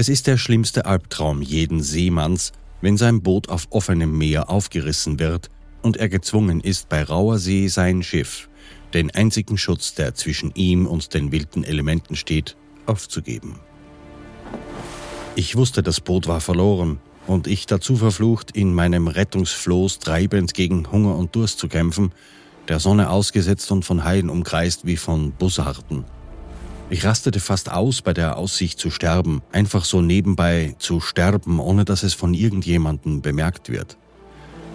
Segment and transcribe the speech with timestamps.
[0.00, 5.50] Es ist der schlimmste Albtraum jeden Seemanns, wenn sein Boot auf offenem Meer aufgerissen wird
[5.82, 8.48] und er gezwungen ist, bei rauer See sein Schiff,
[8.94, 13.60] den einzigen Schutz, der zwischen ihm und den wilden Elementen steht, aufzugeben.
[15.34, 20.90] Ich wusste, das Boot war verloren und ich dazu verflucht, in meinem Rettungsfloß treibend gegen
[20.90, 22.12] Hunger und Durst zu kämpfen,
[22.68, 26.06] der Sonne ausgesetzt und von Haien umkreist wie von Bussarden.
[26.92, 31.84] Ich rastete fast aus bei der Aussicht zu sterben, einfach so nebenbei zu sterben, ohne
[31.84, 33.96] dass es von irgendjemandem bemerkt wird.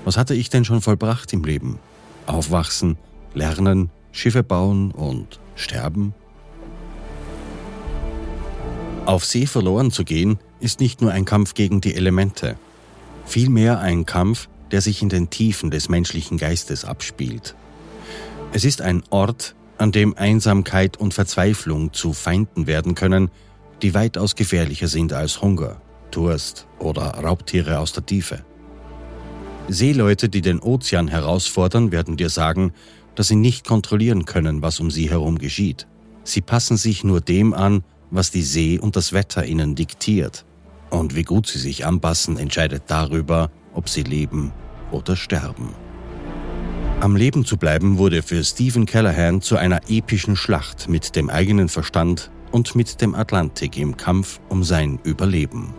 [0.05, 1.78] Was hatte ich denn schon vollbracht im Leben?
[2.26, 2.98] Aufwachsen,
[3.34, 6.14] lernen, Schiffe bauen und sterben?
[9.05, 12.55] Auf See verloren zu gehen, ist nicht nur ein Kampf gegen die Elemente,
[13.26, 17.55] vielmehr ein Kampf, der sich in den Tiefen des menschlichen Geistes abspielt.
[18.54, 23.29] Es ist ein Ort, an dem Einsamkeit und Verzweiflung zu Feinden werden können,
[23.81, 25.81] die weitaus gefährlicher sind als Hunger,
[26.12, 28.46] Durst oder Raubtiere aus der Tiefe.
[29.68, 32.71] Seeleute, die den Ozean herausfordern, werden dir sagen,
[33.15, 35.87] dass sie nicht kontrollieren können, was um sie herum geschieht.
[36.23, 40.46] Sie passen sich nur dem an, was die See und das Wetter ihnen diktiert.
[40.90, 44.53] Und wie gut sie sich anpassen, entscheidet darüber, ob sie leben
[44.91, 45.85] oder sterben.
[47.01, 51.70] Am Leben zu bleiben wurde für Stephen Callahan zu einer epischen Schlacht mit dem eigenen
[51.70, 55.74] Verstand und mit dem Atlantik im Kampf um sein Überleben.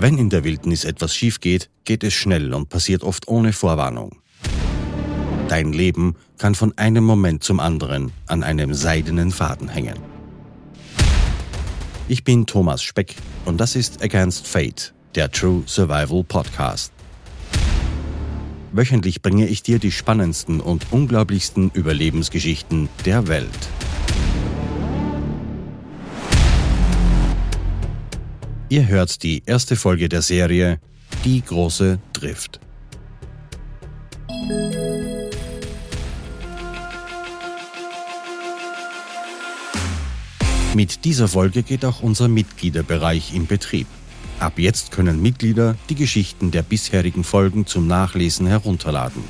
[0.00, 4.16] Wenn in der Wildnis etwas schief geht, geht es schnell und passiert oft ohne Vorwarnung.
[5.48, 9.98] Dein Leben kann von einem Moment zum anderen an einem seidenen Faden hängen.
[12.06, 16.92] Ich bin Thomas Speck und das ist Against Fate, der True Survival Podcast.
[18.72, 23.48] Wöchentlich bringe ich dir die spannendsten und unglaublichsten Überlebensgeschichten der Welt.
[28.68, 30.78] Ihr hört die erste Folge der Serie
[31.24, 32.60] Die große Drift.
[40.74, 43.86] Mit dieser Folge geht auch unser Mitgliederbereich in Betrieb.
[44.40, 49.24] Ab jetzt können Mitglieder die Geschichten der bisherigen Folgen zum Nachlesen herunterladen.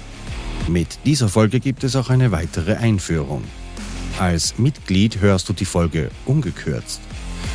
[0.69, 3.43] Mit dieser Folge gibt es auch eine weitere Einführung.
[4.19, 7.01] Als Mitglied hörst du die Folge ungekürzt.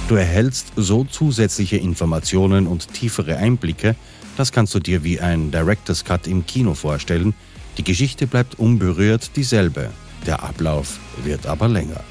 [0.08, 3.96] Du erhältst so zusätzliche Informationen und tiefere Einblicke,
[4.36, 7.36] das kannst du dir wie ein Director's Cut im Kino vorstellen.
[7.78, 9.92] Die Geschichte bleibt unberührt dieselbe,
[10.26, 12.04] der Ablauf wird aber länger.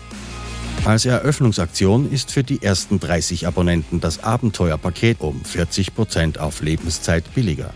[0.84, 7.72] Als Eröffnungsaktion ist für die ersten 30 Abonnenten das Abenteuerpaket um 40% auf Lebenszeit billiger.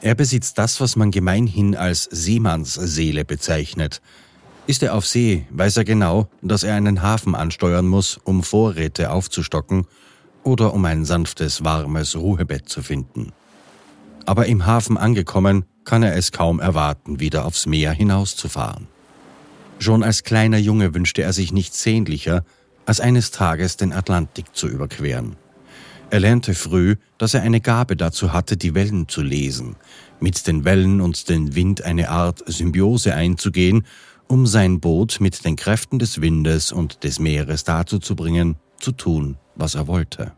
[0.00, 4.00] Er besitzt das, was man gemeinhin als Seemannsseele bezeichnet.
[4.66, 9.10] Ist er auf See, weiß er genau, dass er einen Hafen ansteuern muss, um Vorräte
[9.10, 9.86] aufzustocken
[10.42, 13.34] oder um ein sanftes, warmes Ruhebett zu finden.
[14.24, 18.88] Aber im Hafen angekommen, kann er es kaum erwarten, wieder aufs Meer hinauszufahren.
[19.78, 22.44] Schon als kleiner Junge wünschte er sich nichts sehnlicher,
[22.86, 25.36] als eines Tages den Atlantik zu überqueren.
[26.10, 29.76] Er lernte früh, dass er eine Gabe dazu hatte, die Wellen zu lesen,
[30.20, 33.84] mit den Wellen und dem Wind eine Art Symbiose einzugehen,
[34.28, 38.92] um sein Boot mit den Kräften des Windes und des Meeres dazu zu bringen, zu
[38.92, 40.32] tun, was er wollte.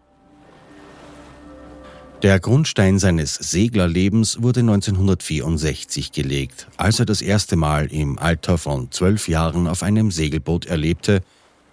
[2.22, 8.90] Der Grundstein seines Seglerlebens wurde 1964 gelegt, als er das erste Mal im Alter von
[8.90, 11.20] zwölf Jahren auf einem Segelboot erlebte,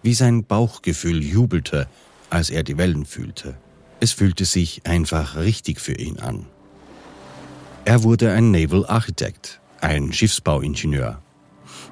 [0.01, 1.88] wie sein Bauchgefühl jubelte,
[2.30, 3.56] als er die Wellen fühlte.
[4.01, 6.46] Es fühlte sich einfach richtig für ihn an.
[7.86, 11.22] Er wurde ein Naval Architect, ein Schiffsbauingenieur.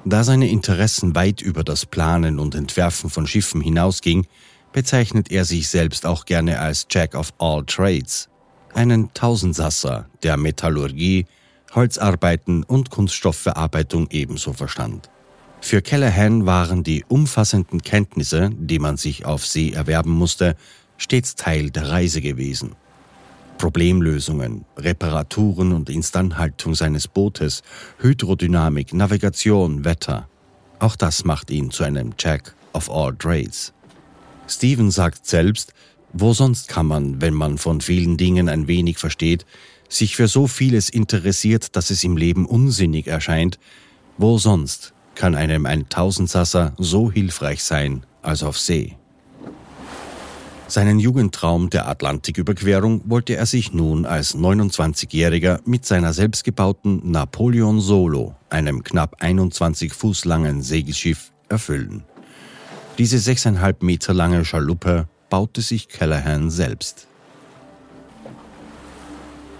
[0.04, 4.26] Da seine Interessen weit über das Planen und Entwerfen von Schiffen hinausging,
[4.74, 8.28] bezeichnet er sich selbst auch gerne als Jack of all Trades
[8.74, 11.26] einen Tausendsasser, der Metallurgie,
[11.74, 15.08] Holzarbeiten und Kunststoffverarbeitung ebenso verstand.
[15.60, 20.56] Für Callahan waren die umfassenden Kenntnisse, die man sich auf See erwerben musste,
[20.96, 22.74] stets Teil der Reise gewesen.
[23.58, 27.62] Problemlösungen, Reparaturen und Instandhaltung seines Bootes,
[27.98, 30.28] Hydrodynamik, Navigation, Wetter.
[30.80, 33.72] Auch das macht ihn zu einem Jack of all trades.
[34.48, 35.72] Steven sagt selbst,
[36.12, 39.46] wo sonst kann man, wenn man von vielen Dingen ein wenig versteht,
[39.88, 43.58] sich für so vieles interessiert, dass es im Leben unsinnig erscheint,
[44.18, 48.96] wo sonst kann einem ein Tausendsasser so hilfreich sein als auf See?
[50.68, 58.34] Seinen Jugendtraum der Atlantiküberquerung wollte er sich nun als 29-Jähriger mit seiner selbstgebauten Napoleon Solo,
[58.48, 62.04] einem knapp 21 Fuß langen Segelschiff, erfüllen.
[62.96, 67.08] Diese sechseinhalb Meter lange Schaluppe baute sich Callahan selbst.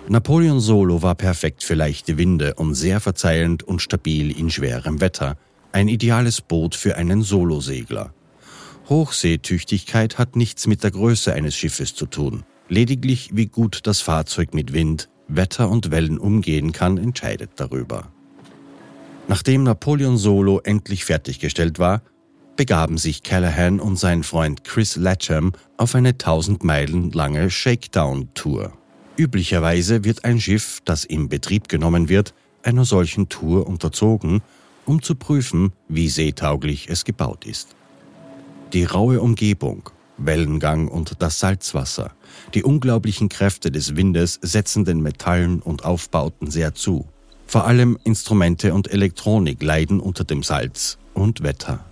[0.07, 5.39] Napoleon Solo war perfekt für leichte Winde und sehr verzeihend und stabil in schwerem Wetter.
[5.73, 8.13] Ein ideales Boot für einen Solosegler.
[8.91, 12.45] Hochseetüchtigkeit hat nichts mit der Größe eines Schiffes zu tun.
[12.69, 18.13] Lediglich wie gut das Fahrzeug mit Wind, Wetter und Wellen umgehen kann, entscheidet darüber.
[19.27, 22.03] Nachdem Napoleon Solo endlich fertiggestellt war,
[22.57, 28.73] begaben sich Callahan und sein Freund Chris Latcham auf eine 1000 Meilen lange Shakedown-Tour.
[29.17, 34.43] Üblicherweise wird ein Schiff, das in Betrieb genommen wird, einer solchen Tour unterzogen,
[34.85, 37.77] um zu prüfen, wie seetauglich es gebaut ist.
[38.73, 42.13] Die raue Umgebung, Wellengang und das Salzwasser,
[42.55, 47.07] die unglaublichen Kräfte des Windes setzen den Metallen und Aufbauten sehr zu.
[47.47, 51.85] Vor allem Instrumente und Elektronik leiden unter dem Salz und Wetter.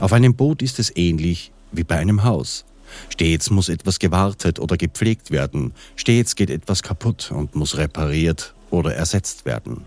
[0.00, 2.64] Auf einem Boot ist es ähnlich wie bei einem Haus.
[3.08, 8.94] Stets muss etwas gewartet oder gepflegt werden, stets geht etwas kaputt und muss repariert oder
[8.94, 9.82] ersetzt werden.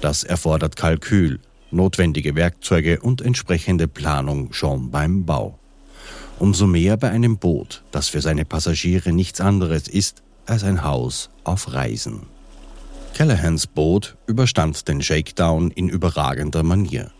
[0.00, 1.40] Das erfordert Kalkül,
[1.70, 5.58] notwendige Werkzeuge und entsprechende Planung schon beim Bau.
[6.38, 11.30] Umso mehr bei einem Boot, das für seine Passagiere nichts anderes ist als ein Haus
[11.44, 12.22] auf Reisen.
[13.14, 17.12] Callahans Boot überstand den Shakedown in überragender Manier.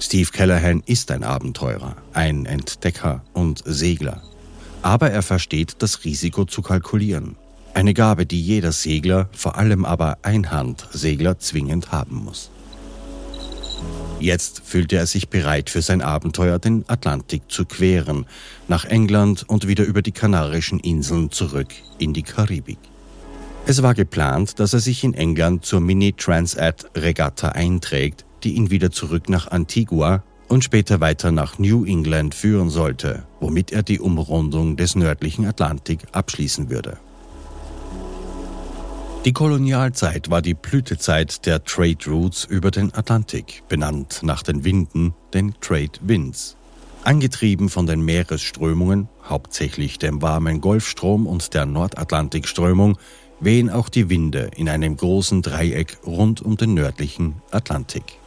[0.00, 4.22] Steve Callahan ist ein Abenteurer, ein Entdecker und Segler.
[4.80, 7.36] Aber er versteht das Risiko zu kalkulieren.
[7.74, 12.50] Eine Gabe, die jeder Segler, vor allem aber Einhandsegler, zwingend haben muss.
[14.20, 18.26] Jetzt fühlte er sich bereit für sein Abenteuer, den Atlantik zu queren,
[18.68, 21.68] nach England und wieder über die Kanarischen Inseln zurück
[21.98, 22.78] in die Karibik.
[23.66, 29.28] Es war geplant, dass er sich in England zur Mini-Transat-Regatta einträgt, die ihn wieder zurück
[29.28, 34.96] nach Antigua und später weiter nach New England führen sollte, womit er die Umrundung des
[34.96, 36.98] nördlichen Atlantik abschließen würde.
[39.24, 45.12] Die Kolonialzeit war die Blütezeit der Trade Routes über den Atlantik, benannt nach den Winden,
[45.34, 46.56] den Trade Winds.
[47.04, 52.96] Angetrieben von den Meeresströmungen, hauptsächlich dem warmen Golfstrom und der Nordatlantikströmung,
[53.40, 58.18] wehen auch die Winde in einem großen Dreieck rund um den nördlichen Atlantik.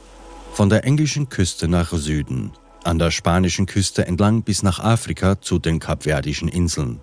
[0.54, 2.52] Von der englischen Küste nach Süden,
[2.84, 7.00] an der spanischen Küste entlang bis nach Afrika zu den Kapverdischen Inseln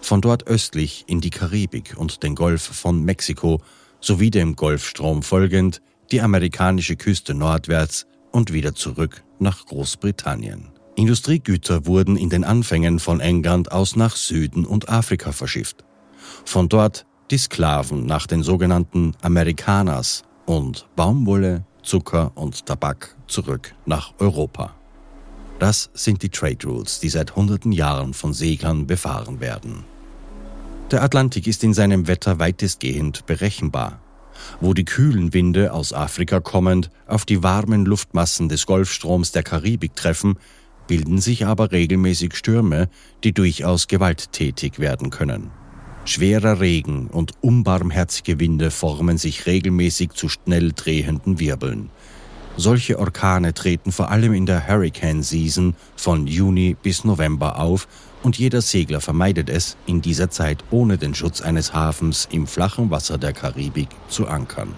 [0.00, 3.60] von dort östlich in die Karibik und den Golf von Mexiko
[4.00, 10.68] sowie dem Golfstrom folgend die amerikanische Küste nordwärts und wieder zurück nach Großbritannien.
[10.96, 15.84] Industriegüter wurden in den Anfängen von England aus nach Süden und Afrika verschifft.
[16.44, 24.14] Von dort die Sklaven nach den sogenannten Amerikaners und Baumwolle, Zucker und Tabak zurück nach
[24.20, 24.76] Europa.
[25.58, 29.82] Das sind die Trade Routes, die seit hunderten Jahren von Seglern befahren werden.
[30.92, 33.98] Der Atlantik ist in seinem Wetter weitestgehend berechenbar.
[34.60, 39.96] Wo die kühlen Winde aus Afrika kommend auf die warmen Luftmassen des Golfstroms der Karibik
[39.96, 40.38] treffen,
[40.86, 42.88] bilden sich aber regelmäßig Stürme,
[43.24, 45.50] die durchaus gewalttätig werden können.
[46.04, 51.90] Schwerer Regen und unbarmherzige Winde formen sich regelmäßig zu schnell drehenden Wirbeln.
[52.56, 57.86] Solche Orkane treten vor allem in der Hurricane Season von Juni bis November auf
[58.22, 62.90] und jeder Segler vermeidet es, in dieser Zeit ohne den Schutz eines Hafens im flachen
[62.90, 64.74] Wasser der Karibik zu ankern.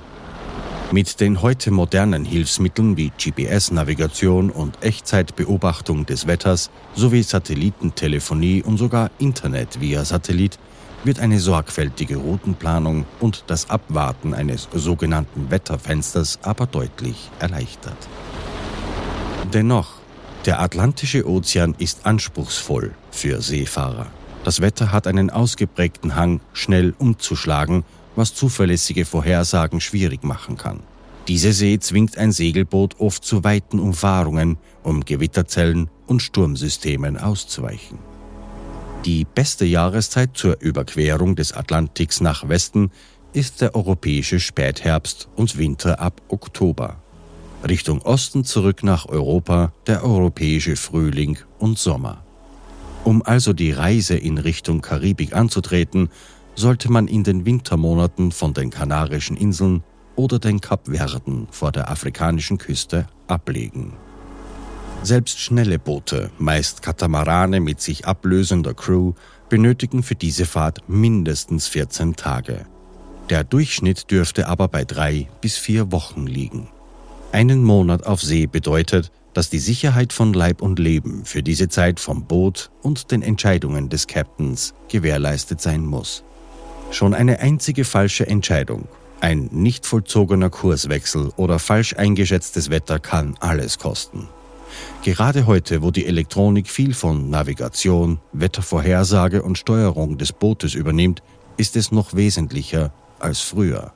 [0.93, 9.11] Mit den heute modernen Hilfsmitteln wie GPS-Navigation und Echtzeitbeobachtung des Wetters sowie Satellitentelefonie und sogar
[9.19, 10.59] Internet via Satellit
[11.05, 17.97] wird eine sorgfältige Routenplanung und das Abwarten eines sogenannten Wetterfensters aber deutlich erleichtert.
[19.53, 19.95] Dennoch,
[20.47, 24.07] der Atlantische Ozean ist anspruchsvoll für Seefahrer.
[24.45, 27.85] Das Wetter hat einen ausgeprägten Hang, schnell umzuschlagen,
[28.17, 30.81] was zuverlässige Vorhersagen schwierig machen kann.
[31.29, 38.12] Diese See zwingt ein Segelboot oft zu weiten Umfahrungen, um Gewitterzellen und Sturmsystemen auszuweichen.
[39.05, 42.93] Die beste Jahreszeit zur Überquerung des Atlantiks nach Westen
[43.33, 47.03] ist der europäische Spätherbst und Winter ab Oktober.
[47.69, 52.25] Richtung Osten zurück nach Europa der europäische Frühling und Sommer.
[53.03, 56.09] Um also die Reise in Richtung Karibik anzutreten,
[56.55, 59.83] sollte man in den Wintermonaten von den Kanarischen Inseln
[60.15, 63.95] oder den Kapverden vor der afrikanischen Küste ablegen.
[65.05, 69.15] Selbst schnelle Boote, meist Katamarane mit sich ablösender Crew,
[69.49, 72.67] benötigen für diese Fahrt mindestens 14 Tage.
[73.29, 76.69] Der Durchschnitt dürfte aber bei drei bis vier Wochen liegen.
[77.33, 81.99] Einen Monat auf See bedeutet, dass die Sicherheit von Leib und Leben für diese Zeit
[81.99, 86.23] vom Boot und den Entscheidungen des Captains gewährleistet sein muss.
[86.93, 88.87] Schon eine einzige falsche Entscheidung,
[89.21, 94.29] ein nicht vollzogener Kurswechsel oder falsch eingeschätztes Wetter kann alles kosten.
[95.03, 101.23] Gerade heute, wo die Elektronik viel von Navigation, Wettervorhersage und Steuerung des Bootes übernimmt,
[101.57, 103.93] ist es noch wesentlicher als früher.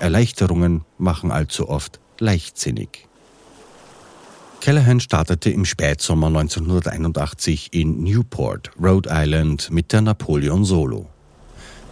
[0.00, 3.08] Erleichterungen machen allzu oft leichtsinnig.
[4.60, 11.08] Callahan startete im Spätsommer 1981 in Newport, Rhode Island mit der Napoleon Solo.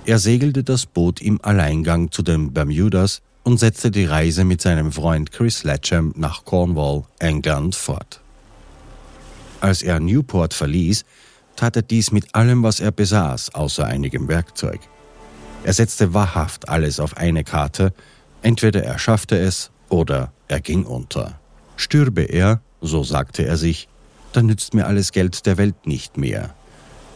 [0.09, 4.91] Er segelte das Boot im Alleingang zu den Bermudas und setzte die Reise mit seinem
[4.91, 8.23] Freund Chris Letcham nach Cornwall, England, fort.
[9.61, 11.05] Als er Newport verließ,
[11.57, 14.81] tat er dies mit allem, was er besaß, außer einigem Werkzeug.
[15.62, 17.93] Er setzte wahrhaft alles auf eine Karte,
[18.41, 21.38] entweder er schaffte es oder er ging unter.
[21.77, 23.91] Stürbe er, so sagte er sich,
[24.33, 26.55] dann nützt mir alles Geld der Welt nicht mehr.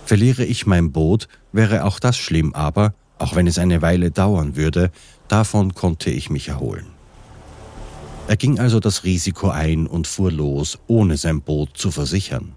[0.05, 4.57] Verliere ich mein Boot, wäre auch das schlimm, aber, auch wenn es eine Weile dauern
[4.57, 4.91] würde,
[5.29, 6.87] davon konnte ich mich erholen.
[8.29, 12.55] Er ging also das Risiko ein und fuhr los, ohne sein Boot zu versichern.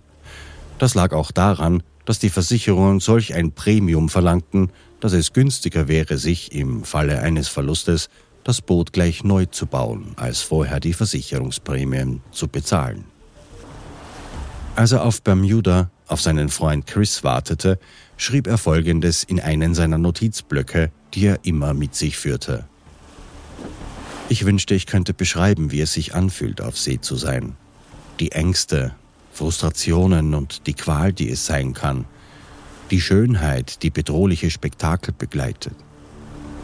[0.77, 6.17] Das lag auch daran, dass die Versicherungen solch ein Premium verlangten, dass es günstiger wäre,
[6.17, 8.09] sich im Falle eines Verlustes
[8.43, 13.05] das Boot gleich neu zu bauen, als vorher die Versicherungsprämien zu bezahlen.
[14.75, 17.79] Als er auf Bermuda auf seinen Freund Chris wartete,
[18.17, 22.65] schrieb er Folgendes in einen seiner Notizblöcke, die er immer mit sich führte.
[24.29, 27.55] Ich wünschte, ich könnte beschreiben, wie es sich anfühlt, auf See zu sein.
[28.19, 28.95] Die Ängste,
[29.31, 32.05] Frustrationen und die Qual, die es sein kann.
[32.91, 35.75] Die Schönheit, die bedrohliche Spektakel begleitet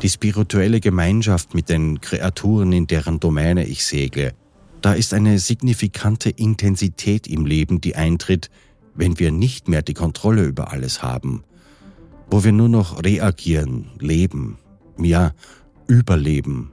[0.01, 4.33] die spirituelle Gemeinschaft mit den Kreaturen, in deren Domäne ich segle.
[4.81, 8.49] Da ist eine signifikante Intensität im Leben, die eintritt,
[8.95, 11.43] wenn wir nicht mehr die Kontrolle über alles haben,
[12.29, 14.57] wo wir nur noch reagieren, leben,
[14.97, 15.33] ja,
[15.87, 16.71] überleben.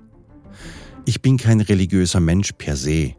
[1.04, 3.14] Ich bin kein religiöser Mensch per se.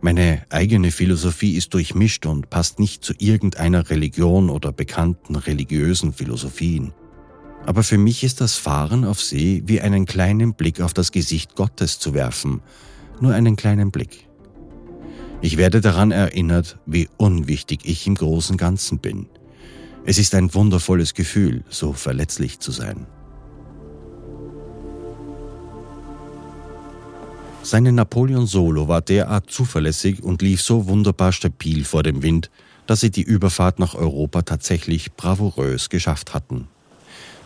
[0.00, 6.92] Meine eigene Philosophie ist durchmischt und passt nicht zu irgendeiner Religion oder bekannten religiösen Philosophien.
[7.66, 11.56] Aber für mich ist das Fahren auf See wie einen kleinen Blick auf das Gesicht
[11.56, 12.60] Gottes zu werfen,
[13.20, 14.23] nur einen kleinen Blick.
[15.44, 19.26] Ich werde daran erinnert, wie unwichtig ich im großen Ganzen bin.
[20.06, 23.06] Es ist ein wundervolles Gefühl, so verletzlich zu sein.
[27.62, 32.50] Seine Napoleon Solo war derart zuverlässig und lief so wunderbar stabil vor dem Wind,
[32.86, 36.68] dass sie die Überfahrt nach Europa tatsächlich bravourös geschafft hatten.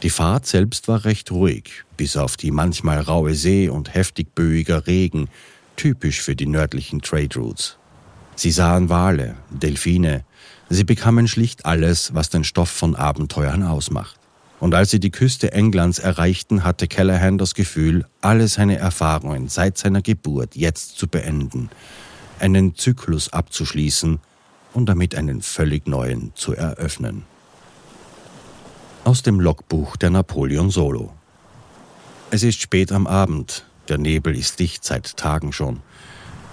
[0.05, 4.87] Die Fahrt selbst war recht ruhig, bis auf die manchmal raue See und heftig böiger
[4.87, 5.29] Regen,
[5.75, 7.77] typisch für die nördlichen Trade Routes.
[8.39, 10.25] Sie sahen Wale, Delfine,
[10.71, 14.15] sie bekamen schlicht alles, was den Stoff von Abenteuern ausmacht.
[14.61, 19.77] Und als sie die Küste Englands erreichten, hatte Callahan das Gefühl, alle seine Erfahrungen seit
[19.77, 21.69] seiner Geburt jetzt zu beenden,
[22.39, 24.21] einen Zyklus abzuschließen
[24.73, 27.25] und damit einen völlig neuen zu eröffnen.
[29.03, 31.13] Aus dem Logbuch der Napoleon Solo.
[32.31, 35.81] Es ist spät am Abend, der Nebel ist dicht seit Tagen schon.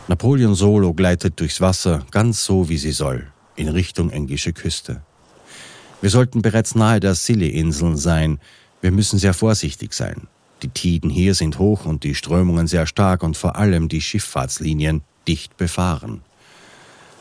[0.07, 5.01] Napoleon Solo gleitet durchs Wasser, ganz so wie sie soll, in Richtung englische Küste.
[5.99, 8.39] Wir sollten bereits nahe der Scilly-Inseln sein.
[8.81, 10.27] Wir müssen sehr vorsichtig sein.
[10.61, 15.01] Die Tiden hier sind hoch und die Strömungen sehr stark und vor allem die Schifffahrtslinien
[15.27, 16.21] dicht befahren.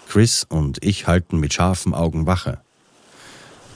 [0.06, 2.60] Chris und ich halten mit scharfen Augen Wache.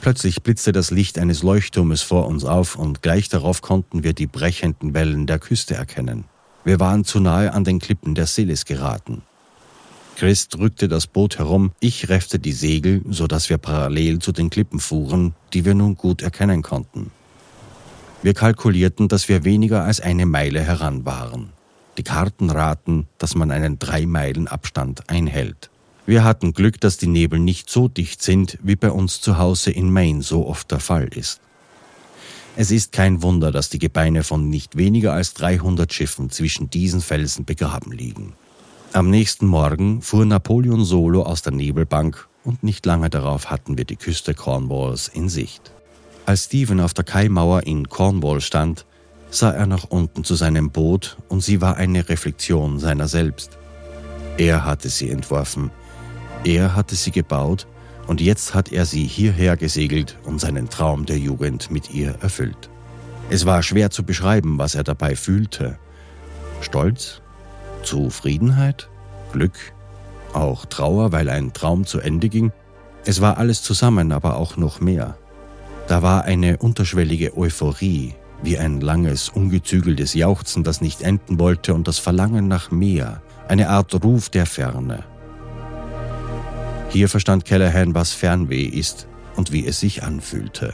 [0.01, 4.27] Plötzlich blitzte das Licht eines Leuchtturmes vor uns auf und gleich darauf konnten wir die
[4.27, 6.25] brechenden Wellen der Küste erkennen.
[6.63, 9.21] Wir waren zu nahe an den Klippen der Silis geraten.
[10.17, 14.49] Chris drückte das Boot herum, ich reffte die Segel, so dass wir parallel zu den
[14.49, 17.11] Klippen fuhren, die wir nun gut erkennen konnten.
[18.21, 21.53] Wir kalkulierten, dass wir weniger als eine Meile heran waren.
[21.97, 25.69] Die Karten raten, dass man einen drei Meilen Abstand einhält.
[26.05, 29.71] Wir hatten Glück, dass die Nebel nicht so dicht sind, wie bei uns zu Hause
[29.71, 31.39] in Maine so oft der Fall ist.
[32.61, 36.99] Es ist kein Wunder, dass die Gebeine von nicht weniger als 300 Schiffen zwischen diesen
[36.99, 38.33] Felsen begraben liegen.
[38.91, 43.85] Am nächsten Morgen fuhr Napoleon solo aus der Nebelbank und nicht lange darauf hatten wir
[43.85, 45.71] die Küste Cornwalls in Sicht.
[46.25, 48.85] Als Stephen auf der Kaimauer in Cornwall stand,
[49.29, 53.57] sah er nach unten zu seinem Boot und sie war eine Reflexion seiner selbst.
[54.37, 55.71] Er hatte sie entworfen,
[56.43, 57.67] er hatte sie gebaut
[58.09, 62.67] und jetzt hat er sie hierher gesegelt und seinen Traum der Jugend mit ihr erfüllt.
[63.29, 65.77] Es war schwer zu beschreiben, was er dabei fühlte.
[66.59, 67.21] Stolz?
[67.83, 68.89] Zufriedenheit?
[69.31, 69.53] Glück?
[70.33, 72.51] Auch Trauer, weil ein Traum zu Ende ging?
[73.05, 75.15] Es war alles zusammen, aber auch noch mehr.
[75.87, 81.87] Da war eine unterschwellige Euphorie, wie ein langes, ungezügeltes Jauchzen, das nicht enden wollte und
[81.87, 85.03] das Verlangen nach mehr, eine Art Ruf der Ferne.
[86.89, 90.73] Hier verstand Callahan, was Fernweh ist und wie es sich anfühlte.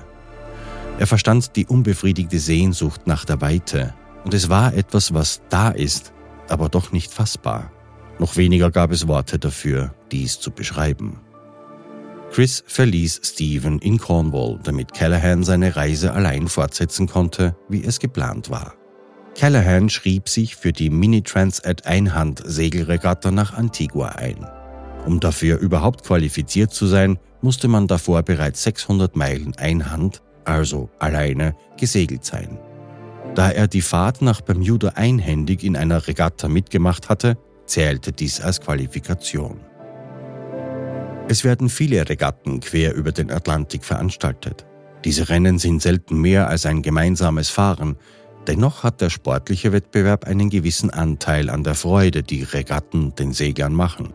[0.98, 3.94] Er verstand die unbefriedigte Sehnsucht nach der Weite,
[4.24, 6.14] und es war etwas, was da ist,
[6.48, 7.72] aber doch nicht fassbar.
[8.18, 11.20] Noch weniger gab es Worte dafür, dies zu beschreiben.
[12.32, 18.50] Chris verließ Stephen in Cornwall, damit Callahan seine Reise allein fortsetzen konnte, wie es geplant
[18.50, 18.74] war.
[19.36, 24.46] Callahan schrieb sich für die Mini-Transat Einhand-Segelregatta nach Antigua ein.
[25.06, 31.56] Um dafür überhaupt qualifiziert zu sein, musste man davor bereits 600 Meilen Einhand, also alleine,
[31.78, 32.58] gesegelt sein.
[33.36, 38.62] Da er die Fahrt nach Bermuda einhändig in einer Regatta mitgemacht hatte, zählte dies als
[38.62, 39.60] Qualifikation.
[41.28, 44.66] Es werden viele Regatten quer über den Atlantik veranstaltet.
[45.04, 47.98] Diese Rennen sind selten mehr als ein gemeinsames Fahren,
[48.48, 53.74] dennoch hat der sportliche Wettbewerb einen gewissen Anteil an der Freude, die Regatten den Seglern
[53.74, 54.14] machen.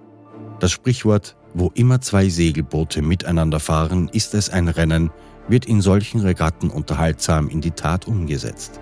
[0.60, 5.10] Das Sprichwort, wo immer zwei Segelboote miteinander fahren, ist es ein Rennen,
[5.48, 8.80] wird in solchen Regatten unterhaltsam in die Tat umgesetzt.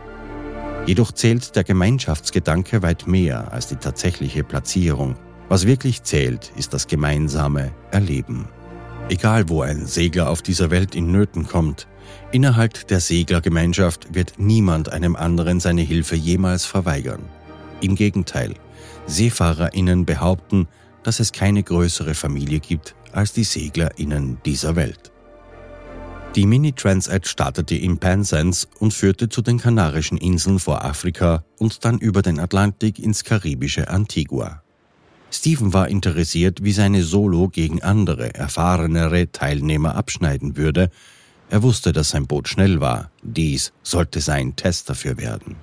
[0.87, 5.17] Jedoch zählt der Gemeinschaftsgedanke weit mehr als die tatsächliche Platzierung
[5.49, 8.49] was wirklich zählt, ist das gemeinsame Erleben.
[9.09, 11.87] Egal wo ein Segler auf dieser Welt in Nöten kommt,
[12.33, 17.23] innerhalb der Seglergemeinschaft wird niemand einem anderen seine Hilfe jemals verweigern.
[17.81, 18.55] Im Gegenteil,
[19.07, 20.69] Seefahrerinnen behaupten,
[21.03, 25.13] dass es keine größere Familie gibt als die Seglerinnen dieser Welt.
[26.35, 31.99] Die Mini-Transat startete in Penzance und führte zu den Kanarischen Inseln vor Afrika und dann
[31.99, 34.63] über den Atlantik ins karibische Antigua.
[35.31, 40.91] Stephen war interessiert, wie seine Solo gegen andere, erfahrenere Teilnehmer abschneiden würde.
[41.51, 43.11] Er wusste, dass sein Boot schnell war.
[43.23, 45.57] Dies sollte sein Test dafür werden.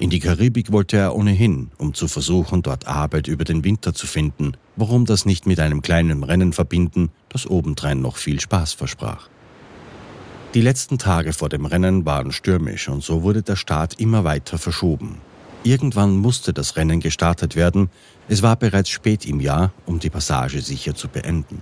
[0.00, 4.06] In die Karibik wollte er ohnehin, um zu versuchen, dort Arbeit über den Winter zu
[4.06, 4.52] finden.
[4.76, 9.28] Warum das nicht mit einem kleinen Rennen verbinden, das obendrein noch viel Spaß versprach.
[10.54, 14.56] Die letzten Tage vor dem Rennen waren stürmisch und so wurde der Start immer weiter
[14.56, 15.18] verschoben.
[15.64, 17.90] Irgendwann musste das Rennen gestartet werden.
[18.28, 21.60] Es war bereits spät im Jahr, um die Passage sicher zu beenden.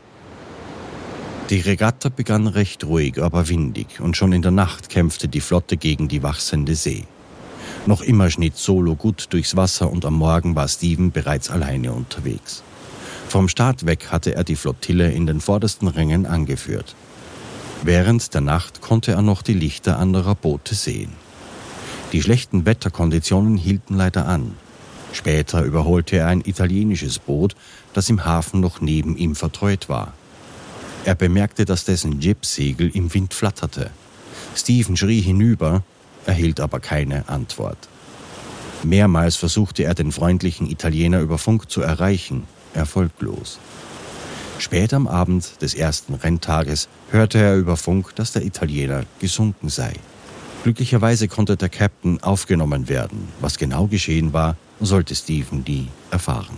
[1.49, 5.79] Die Regatta begann recht ruhig, aber windig, und schon in der Nacht kämpfte die Flotte
[5.79, 7.05] gegen die wachsende See.
[7.87, 12.64] Noch immer schnitt Solo gut durchs Wasser und am Morgen war Steven bereits alleine unterwegs.
[13.29, 16.96] Vom Start weg hatte er die Flottille in den vordersten Rängen angeführt.
[17.83, 21.12] Während der Nacht konnte er noch die Lichter anderer Boote sehen.
[22.11, 24.55] Die schlechten Wetterkonditionen hielten leider an.
[25.12, 27.55] Später überholte er ein italienisches Boot,
[27.92, 30.12] das im Hafen noch neben ihm vertreut war.
[31.05, 33.90] Er bemerkte, dass dessen Jibsegel im Wind flatterte.
[34.57, 35.85] Stephen schrie hinüber,
[36.27, 37.79] erhielt aber keine Antwort.
[38.83, 43.59] Mehrmals versuchte er den freundlichen Italiener über Funk zu erreichen, erfolglos.
[44.59, 49.93] Spät am Abend des ersten Renntages hörte er über Funk, dass der Italiener gesunken sei.
[50.62, 53.29] Glücklicherweise konnte der Captain aufgenommen werden.
[53.41, 56.57] Was genau geschehen war, sollte Stephen nie erfahren.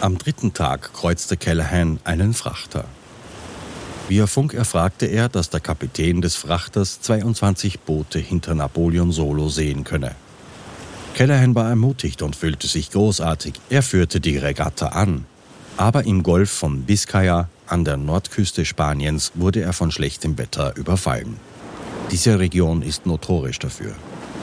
[0.00, 2.86] Am dritten Tag kreuzte Callahan einen Frachter.
[4.10, 9.84] Via Funk erfragte er, dass der Kapitän des Frachters 22 Boote hinter Napoleon Solo sehen
[9.84, 10.16] könne.
[11.14, 13.54] Callahan war ermutigt und fühlte sich großartig.
[13.70, 15.26] Er führte die Regatta an.
[15.76, 21.36] Aber im Golf von Biscaya an der Nordküste Spaniens wurde er von schlechtem Wetter überfallen.
[22.10, 23.94] Diese Region ist notorisch dafür.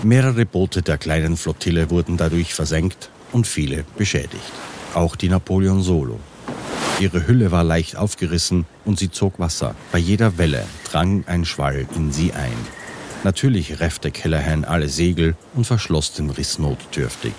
[0.02, 4.54] Mehrere Boote der kleinen Flottille wurden dadurch versenkt und viele beschädigt.
[4.94, 6.22] Auch die Napoleon Solo.
[7.00, 9.76] Ihre Hülle war leicht aufgerissen und sie zog Wasser.
[9.92, 12.58] Bei jeder Welle drang ein Schwall in sie ein.
[13.24, 17.34] Natürlich reffte Callahan alle Segel und verschloss den Riss notdürftig.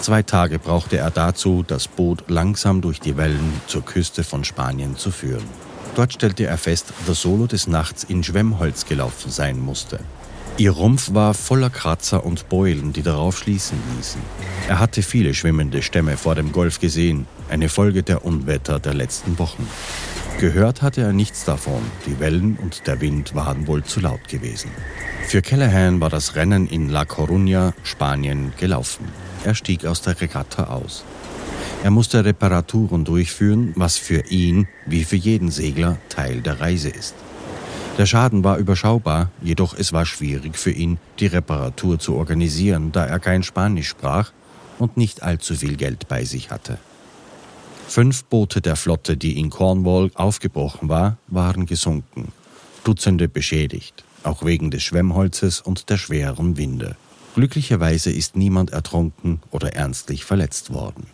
[0.00, 4.96] Zwei Tage brauchte er dazu, das Boot langsam durch die Wellen zur Küste von Spanien
[4.96, 5.44] zu führen.
[5.94, 10.00] Dort stellte er fest, dass Solo des Nachts in Schwemmholz gelaufen sein musste.
[10.56, 14.20] Ihr Rumpf war voller Kratzer und Beulen, die darauf schließen ließen.
[14.68, 19.38] Er hatte viele schwimmende Stämme vor dem Golf gesehen, eine Folge der Unwetter der letzten
[19.38, 19.68] Wochen.
[20.40, 24.70] Gehört hatte er nichts davon, die Wellen und der Wind waren wohl zu laut gewesen.
[25.28, 29.08] Für Callahan war das Rennen in La Coruña, Spanien, gelaufen.
[29.44, 31.04] Er stieg aus der Regatta aus.
[31.82, 37.14] Er musste Reparaturen durchführen, was für ihn, wie für jeden Segler, Teil der Reise ist.
[37.98, 43.06] Der Schaden war überschaubar, jedoch es war schwierig für ihn, die Reparatur zu organisieren, da
[43.06, 44.32] er kein Spanisch sprach
[44.78, 46.78] und nicht allzu viel Geld bei sich hatte.
[47.86, 52.32] Fünf Boote der Flotte, die in Cornwall aufgebrochen war, waren gesunken,
[52.82, 56.96] Dutzende beschädigt, auch wegen des Schwemmholzes und der schweren Winde.
[57.34, 61.06] Glücklicherweise ist niemand ertrunken oder ernstlich verletzt worden.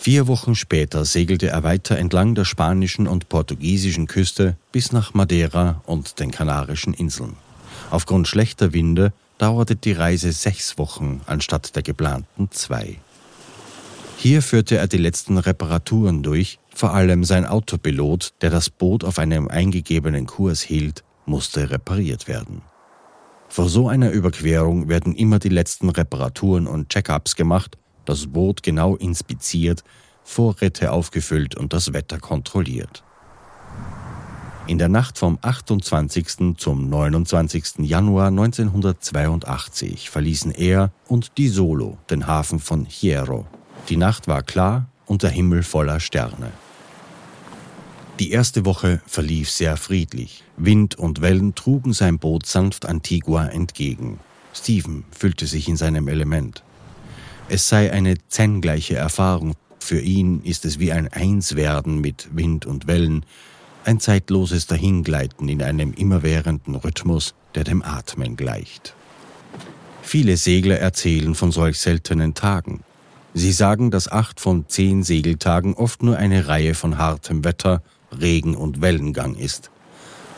[0.00, 5.82] Vier Wochen später segelte er weiter entlang der spanischen und portugiesischen Küste bis nach Madeira
[5.86, 7.36] und den Kanarischen Inseln.
[7.90, 12.98] Aufgrund schlechter Winde dauerte die Reise sechs Wochen anstatt der geplanten zwei.
[14.16, 19.18] Hier führte er die letzten Reparaturen durch, vor allem sein Autopilot, der das Boot auf
[19.18, 22.62] einem eingegebenen Kurs hielt, musste repariert werden.
[23.48, 28.96] Vor so einer Überquerung werden immer die letzten Reparaturen und Check-ups gemacht das Boot genau
[28.96, 29.82] inspiziert,
[30.22, 33.04] Vorräte aufgefüllt und das Wetter kontrolliert.
[34.66, 36.56] In der Nacht vom 28.
[36.56, 37.80] zum 29.
[37.80, 43.46] Januar 1982 verließen er und die Solo den Hafen von Hierro.
[43.88, 46.52] Die Nacht war klar und der Himmel voller Sterne.
[48.18, 50.44] Die erste Woche verlief sehr friedlich.
[50.56, 54.20] Wind und Wellen trugen sein Boot sanft Antigua entgegen.
[54.54, 56.62] Stephen fühlte sich in seinem Element.
[57.48, 59.54] Es sei eine zen-gleiche Erfahrung.
[59.80, 63.26] Für ihn ist es wie ein Einswerden mit Wind und Wellen,
[63.84, 68.94] ein zeitloses Dahingleiten in einem immerwährenden Rhythmus, der dem Atmen gleicht.
[70.02, 72.82] Viele Segler erzählen von solch seltenen Tagen.
[73.36, 78.54] Sie sagen, dass acht von zehn Segeltagen oft nur eine Reihe von hartem Wetter, Regen
[78.54, 79.70] und Wellengang ist.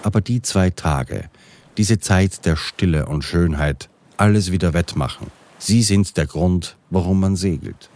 [0.02, 1.28] Aber die zwei Tage,
[1.76, 5.26] diese Zeit der Stille und Schönheit, alles wieder wettmachen,
[5.58, 7.90] Sie sind der Grund, warum man segelt.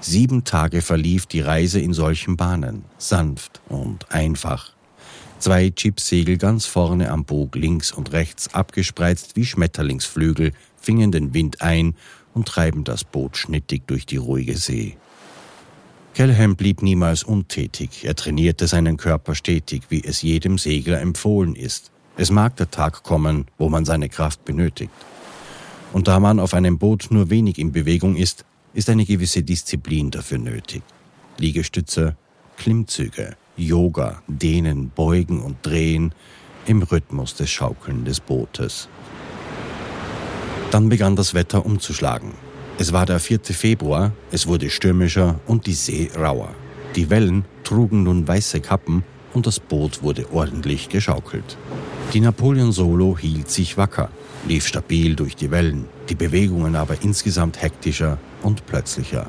[0.00, 4.72] Sieben Tage verlief die Reise in solchen Bahnen, sanft und einfach.
[5.38, 11.62] Zwei Chipsegel ganz vorne am Bug links und rechts abgespreizt wie Schmetterlingsflügel fingen den Wind
[11.62, 11.94] ein
[12.36, 14.96] und treiben das Boot schnittig durch die ruhige See.
[16.14, 21.90] Kelham blieb niemals untätig, er trainierte seinen Körper stetig, wie es jedem Segler empfohlen ist.
[22.16, 24.92] Es mag der Tag kommen, wo man seine Kraft benötigt.
[25.92, 28.44] Und da man auf einem Boot nur wenig in Bewegung ist,
[28.74, 30.82] ist eine gewisse Disziplin dafür nötig.
[31.38, 32.16] Liegestütze,
[32.58, 36.14] Klimmzüge, Yoga, Dehnen, Beugen und Drehen
[36.66, 38.88] im Rhythmus des Schaukeln des Bootes.
[40.70, 42.32] Dann begann das Wetter umzuschlagen.
[42.78, 43.40] Es war der 4.
[43.44, 46.50] Februar, es wurde stürmischer und die See rauer.
[46.94, 51.56] Die Wellen trugen nun weiße Kappen und das Boot wurde ordentlich geschaukelt.
[52.12, 54.10] Die Napoleon Solo hielt sich wacker
[54.46, 59.28] lief stabil durch die Wellen, die Bewegungen aber insgesamt hektischer und plötzlicher.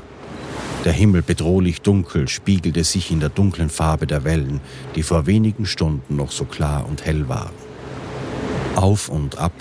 [0.85, 4.61] Der Himmel bedrohlich dunkel spiegelte sich in der dunklen Farbe der Wellen,
[4.95, 7.53] die vor wenigen Stunden noch so klar und hell waren.
[8.75, 9.53] Auf und ab,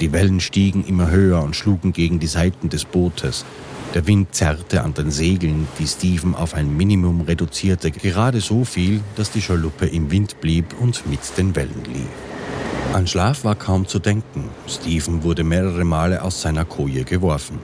[0.00, 3.44] die Wellen stiegen immer höher und schlugen gegen die Seiten des Bootes.
[3.94, 9.00] Der Wind zerrte an den Segeln, die Stephen auf ein Minimum reduzierte, gerade so viel,
[9.14, 12.08] dass die Schaluppe im Wind blieb und mit den Wellen lief.
[12.92, 14.48] An Schlaf war kaum zu denken.
[14.66, 17.58] Stephen wurde mehrere Male aus seiner Koje geworfen.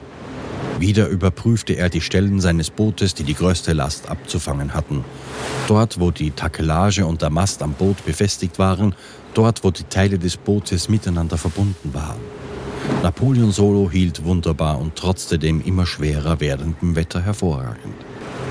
[0.79, 5.05] Wieder überprüfte er die Stellen seines Bootes, die die größte Last abzufangen hatten.
[5.67, 8.95] Dort, wo die Takelage und der Mast am Boot befestigt waren,
[9.33, 12.19] dort, wo die Teile des Bootes miteinander verbunden waren.
[13.03, 17.95] Napoleon Solo hielt wunderbar und trotzte dem immer schwerer werdenden Wetter hervorragend.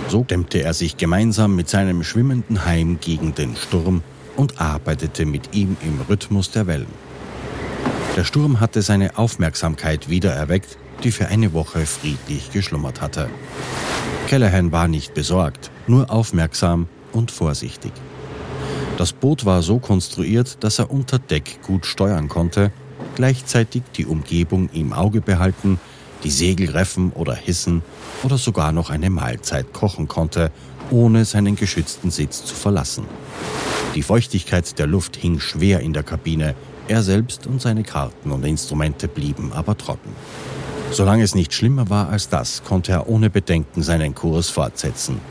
[0.09, 4.03] So dämmte er sich gemeinsam mit seinem schwimmenden Heim gegen den Sturm
[4.37, 7.11] und arbeitete mit ihm im Rhythmus der Wellen.
[8.17, 13.31] Der Sturm hatte seine Aufmerksamkeit wieder erweckt, die für eine Woche friedlich geschlummert hatte.
[14.29, 17.93] Callahan war nicht besorgt, nur aufmerksam und vorsichtig.
[19.01, 22.71] Das Boot war so konstruiert, dass er unter Deck gut steuern konnte,
[23.15, 25.81] gleichzeitig die Umgebung im Auge behalten,
[26.23, 27.81] die Segel reffen oder hissen
[28.25, 30.53] oder sogar noch eine Mahlzeit kochen konnte,
[30.91, 33.07] ohne seinen geschützten Sitz zu verlassen.
[33.95, 36.55] Die Feuchtigkeit der Luft hing schwer in der Kabine,
[36.87, 40.13] er selbst und seine Karten und Instrumente blieben aber trocken.
[40.91, 45.23] Solange es nicht schlimmer war als das, konnte er ohne Bedenken seinen Kurs fortsetzen.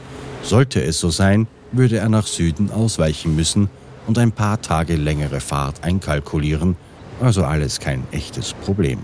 [0.41, 3.69] Sollte es so sein, würde er nach Süden ausweichen müssen
[4.08, 6.75] und ein paar Tage längere Fahrt einkalkulieren,
[7.21, 8.99] also alles kein echtes Problem.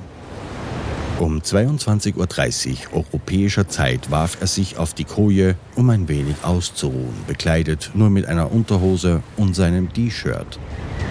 [1.17, 7.15] Um 22.30 Uhr europäischer Zeit warf er sich auf die Koje, um ein wenig auszuruhen,
[7.25, 10.59] bekleidet nur mit einer Unterhose und seinem T-Shirt.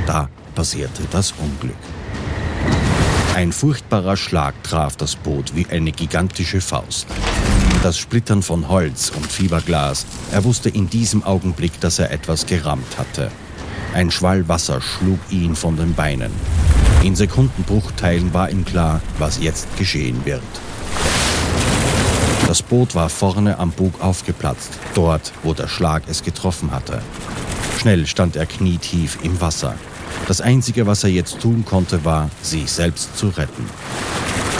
[0.06, 1.76] Da passierte das Unglück.
[3.34, 7.06] Ein furchtbarer Schlag traf das Boot wie eine gigantische Faust.
[7.85, 10.07] Das Splittern von Holz und Fiberglas.
[10.33, 13.31] Er wusste in diesem Augenblick, dass er etwas gerammt hatte.
[13.92, 16.33] Ein Schwall Wasser schlug ihn von den Beinen.
[17.03, 20.40] In Sekundenbruchteilen war ihm klar, was jetzt geschehen wird.
[22.49, 27.03] Das Boot war vorne am Bug aufgeplatzt, dort, wo der Schlag es getroffen hatte.
[27.79, 29.75] Schnell stand er knietief im Wasser.
[30.27, 33.68] Das Einzige, was er jetzt tun konnte, war, sich selbst zu retten.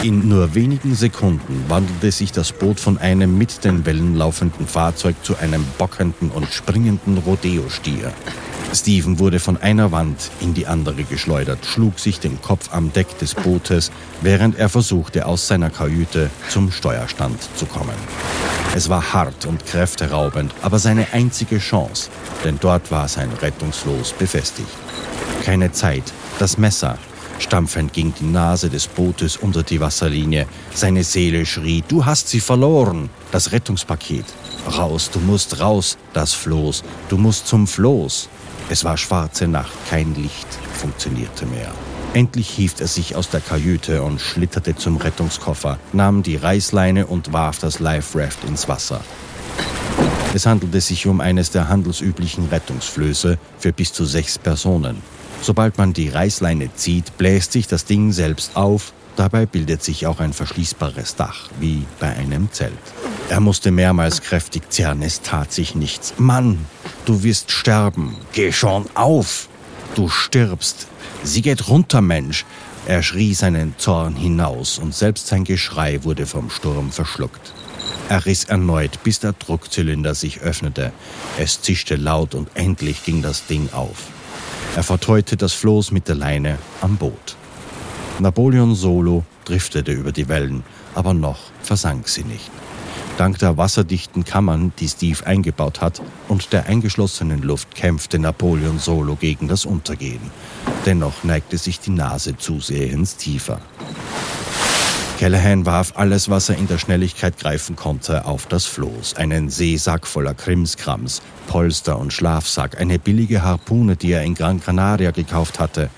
[0.05, 5.17] In nur wenigen Sekunden wandelte sich das Boot von einem mit den Wellen laufenden Fahrzeug
[5.23, 8.12] zu einem bockenden und springenden Rodeo-Stier.
[8.75, 13.19] Steven wurde von einer Wand in die andere geschleudert, schlug sich den Kopf am Deck
[13.19, 13.90] des Bootes,
[14.21, 17.97] während er versuchte, aus seiner Kajüte zum Steuerstand zu kommen.
[18.77, 22.11] Es war hart und kräfteraubend, aber seine einzige Chance,
[22.45, 24.69] denn dort war sein Rettungslos befestigt.
[25.45, 26.99] Keine Zeit, das Messer.
[27.38, 30.47] Stampfend ging die Nase des Bootes unter die Wasserlinie.
[30.73, 33.11] Seine Seele schrie, du hast sie verloren.
[33.33, 34.25] Das Rettungspaket.
[34.79, 35.99] Raus, du musst raus.
[36.12, 36.83] Das Floß.
[37.09, 38.29] Du musst zum Floß.
[38.70, 41.73] Es war schwarze Nacht, kein Licht funktionierte mehr.
[42.14, 47.33] Endlich hieft er sich aus der Kajüte und schlitterte zum Rettungskoffer, nahm die Reißleine und
[47.33, 49.01] warf das Life Raft ins Wasser.
[50.33, 55.03] Es handelte sich um eines der handelsüblichen Rettungsflöße für bis zu sechs Personen.
[55.44, 58.94] Sobald man die Reißleine zieht, bläst sich das Ding selbst auf.
[59.14, 62.72] Dabei bildet sich auch ein verschließbares Dach, wie bei einem Zelt.
[63.28, 66.14] Er musste mehrmals kräftig zerren, es tat sich nichts.
[66.16, 66.64] Mann,
[67.04, 68.16] du wirst sterben.
[68.33, 69.50] Geh schon auf.
[69.94, 70.87] Du stirbst.
[71.24, 72.46] Sie geht runter, Mensch.
[72.87, 77.52] Er schrie seinen Zorn hinaus und selbst sein Geschrei wurde vom Sturm verschluckt.
[78.09, 80.90] Er riss erneut, bis der Druckzylinder sich öffnete.
[81.38, 84.09] Es zischte laut und endlich ging das Ding auf.
[84.77, 87.37] Er verteute das Floß mit der Leine am Boot.
[88.19, 90.65] Napoleon Solo driftete über die Wellen,
[90.97, 92.51] aber noch versank sie nicht.
[93.17, 99.15] Dank der wasserdichten Kammern, die Steve eingebaut hat, und der eingeschlossenen Luft kämpfte Napoleon Solo
[99.15, 100.33] gegen das Untergehen.
[100.85, 103.61] Dennoch neigte sich die Nase zusehends tiefer.
[105.18, 109.14] Callahan warf alles, was er in der Schnelligkeit greifen konnte, auf das Floß.
[109.14, 115.12] Einen Seesack voller Krimskrams, Polster und Schlafsack, eine billige Harpune, die er in Gran Canaria
[115.12, 115.88] gekauft hatte.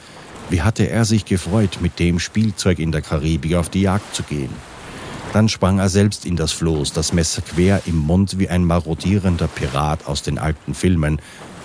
[0.51, 4.23] Wie hatte er sich gefreut, mit dem Spielzeug in der Karibik auf die Jagd zu
[4.23, 4.51] gehen?
[5.33, 9.49] Dann sprang er selbst in das Floß, das Messer quer im Mund wie ein marodierender
[9.49, 11.21] Pirat aus den alten Filmen,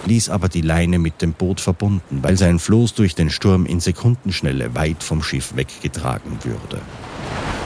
[0.05, 3.79] ließ aber die Leine mit dem Boot verbunden, weil sein Floß durch den Sturm in
[3.79, 6.81] Sekundenschnelle weit vom Schiff weggetragen würde.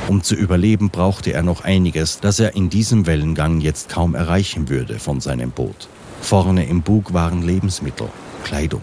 [0.07, 4.69] Um zu überleben brauchte er noch einiges, das er in diesem Wellengang jetzt kaum erreichen
[4.69, 5.87] würde von seinem Boot.
[6.21, 8.09] Vorne im Bug waren Lebensmittel,
[8.43, 8.81] Kleidung.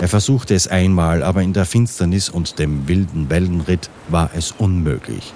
[0.00, 5.32] Er versuchte es einmal, aber in der Finsternis und dem wilden Wellenritt war es unmöglich.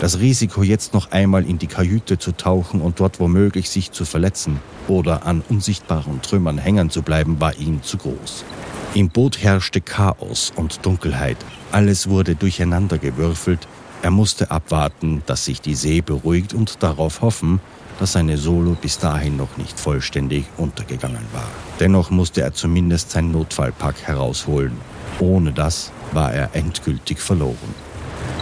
[0.00, 4.04] Das Risiko, jetzt noch einmal in die Kajüte zu tauchen und dort womöglich sich zu
[4.04, 8.44] verletzen oder an unsichtbaren Trümmern hängen zu bleiben, war ihm zu groß.
[8.92, 11.38] Im Boot herrschte Chaos und Dunkelheit.
[11.72, 13.66] Alles wurde durcheinandergewürfelt.
[14.02, 17.60] Er musste abwarten, dass sich die See beruhigt und darauf hoffen,
[17.98, 21.48] dass seine Solo bis dahin noch nicht vollständig untergegangen war.
[21.80, 24.76] Dennoch musste er zumindest sein Notfallpack herausholen.
[25.20, 27.85] Ohne das war er endgültig verloren.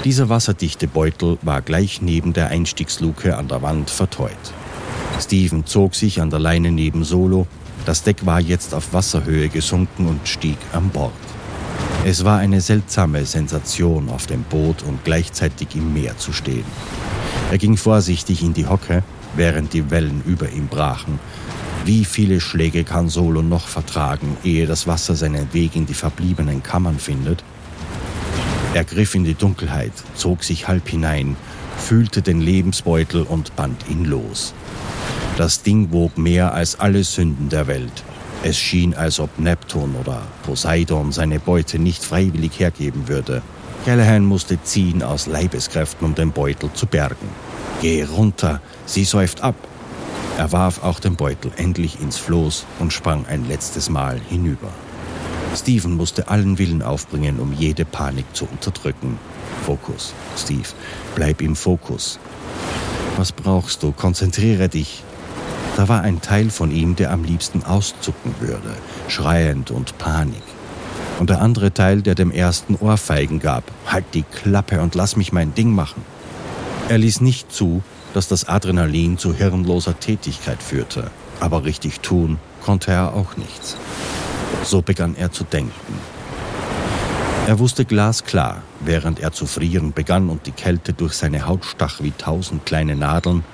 [0.05, 4.37] Dieser wasserdichte Beutel war gleich neben der Einstiegsluke an der Wand verteut.
[5.19, 7.47] Steven zog sich an der Leine neben Solo.
[7.87, 11.12] Das Deck war jetzt auf Wasserhöhe gesunken und stieg an Bord.
[12.05, 16.67] Es war eine seltsame Sensation, auf dem Boot und gleichzeitig im Meer zu stehen.
[17.51, 19.03] Er ging vorsichtig in die Hocke,
[19.37, 21.19] während die Wellen über ihm brachen.
[21.87, 26.62] Wie viele Schläge kann Solo noch vertragen, ehe das Wasser seinen Weg in die verbliebenen
[26.62, 27.43] Kammern findet?
[28.75, 31.37] Er griff in die Dunkelheit, zog sich halb hinein,
[31.79, 34.53] fühlte den Lebensbeutel und band ihn los.
[35.37, 38.03] Das Ding wog mehr als alle Sünden der Welt.
[38.43, 43.43] Es schien, als ob Neptun oder Poseidon seine Beute nicht freiwillig hergeben würde.
[43.85, 47.29] Callahan musste ziehen aus Leibeskräften, um den Beutel zu bergen.
[47.81, 49.55] Geh runter, sie säuft ab.
[50.37, 54.73] Er warf auch den Beutel endlich ins Floß und sprang ein letztes Mal hinüber.
[55.57, 59.19] Stephen musste allen Willen aufbringen, um jede Panik zu unterdrücken.
[59.64, 60.69] Fokus, Steve,
[61.14, 62.19] bleib im Fokus.
[63.17, 63.93] Was brauchst du?
[63.93, 65.03] Konzentriere dich.
[65.77, 68.75] Da war ein Teil von ihm, der am liebsten auszucken würde,
[69.09, 70.43] schreiend und Panik.
[71.19, 73.64] Und der andere Teil, der dem ersten Ohrfeigen gab.
[73.87, 76.03] Halt die Klappe und lass mich mein Ding machen.
[76.88, 82.93] Er ließ nicht zu, dass das Adrenalin zu hirnloser Tätigkeit führte, aber richtig tun konnte
[82.93, 83.77] er auch nichts.
[84.64, 85.94] So begann er zu denken.
[87.46, 92.00] Er wusste glasklar, während er zu frieren begann und die Kälte durch seine Haut stach
[92.00, 93.44] wie tausend kleine Nadeln,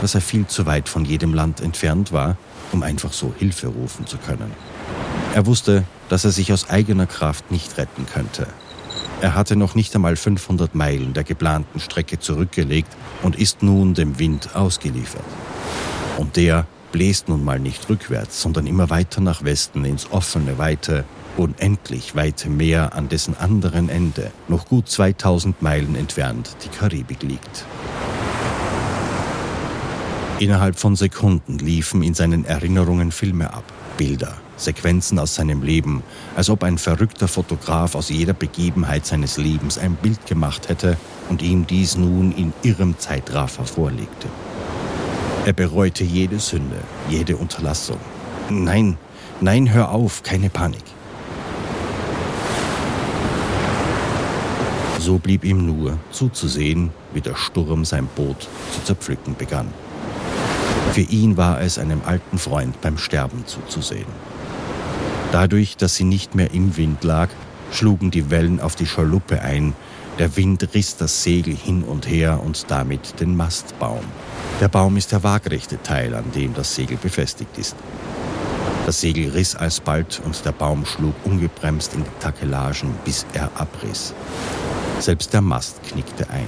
[0.00, 2.38] dass er viel zu weit von jedem Land entfernt war,
[2.72, 4.50] um einfach so Hilfe rufen zu können.
[5.34, 8.46] Er wusste, dass er sich aus eigener Kraft nicht retten könnte.
[9.20, 14.18] Er hatte noch nicht einmal 500 Meilen der geplanten Strecke zurückgelegt und ist nun dem
[14.18, 15.24] Wind ausgeliefert.
[16.18, 21.04] Und der bläst nun mal nicht rückwärts, sondern immer weiter nach Westen ins offene, weite,
[21.36, 27.64] unendlich weite Meer, an dessen anderen Ende, noch gut 2000 Meilen entfernt, die Karibik liegt.
[30.38, 33.64] Innerhalb von Sekunden liefen in seinen Erinnerungen Filme ab,
[33.96, 36.04] Bilder, Sequenzen aus seinem Leben,
[36.36, 40.96] als ob ein verrückter Fotograf aus jeder Begebenheit seines Lebens ein Bild gemacht hätte
[41.28, 44.28] und ihm dies nun in irrem Zeitraffer vorlegte.
[45.46, 46.78] Er bereute jede Sünde,
[47.10, 47.98] jede Unterlassung.
[48.48, 48.96] Nein,
[49.42, 50.84] nein, hör auf, keine Panik.
[54.98, 59.68] So blieb ihm nur zuzusehen, wie der Sturm sein Boot zu zerpflücken begann.
[60.92, 64.06] Für ihn war es einem alten Freund beim Sterben zuzusehen.
[65.30, 67.28] Dadurch, dass sie nicht mehr im Wind lag,
[67.70, 69.74] schlugen die Wellen auf die Schaluppe ein,
[70.18, 74.04] der Wind riss das Segel hin und her und damit den Mastbaum.
[74.60, 77.76] Der Baum ist der waagrechte Teil, an dem das Segel befestigt ist.
[78.86, 84.14] Das Segel riss alsbald und der Baum schlug ungebremst in die Takelagen, bis er abriss.
[85.00, 86.46] Selbst der Mast knickte ein.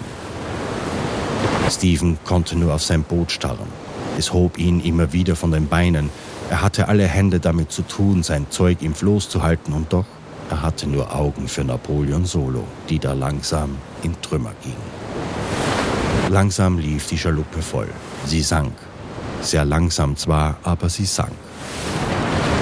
[1.71, 3.69] Stephen konnte nur auf sein Boot starren.
[4.19, 6.11] Es hob ihn immer wieder von den Beinen.
[6.49, 10.07] Er hatte alle Hände damit zu tun, sein Zeug im Floß zu halten, und doch,
[10.51, 14.97] er hatte nur Augen für Napoleon Solo, die da langsam in Trümmer gingen.
[16.31, 17.89] Langsam lief die Schaluppe voll.
[18.27, 18.75] Sie sank.
[19.43, 21.33] Sehr langsam zwar, aber sie sank.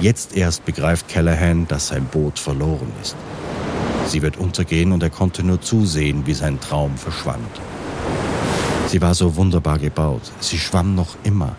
[0.01, 3.16] Jetzt erst begreift Callahan, dass sein Boot verloren ist.
[4.07, 7.61] Sie wird untergehen und er konnte nur zusehen, wie sein Traum verschwand.
[8.88, 10.31] Sie war so wunderbar gebaut.
[10.40, 11.57] Sie schwamm noch immer.